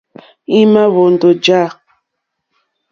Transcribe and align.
Í 0.57 0.59
má 0.71 0.83
ǃhwóndó 0.89 1.29
ǃjá. 1.37 1.61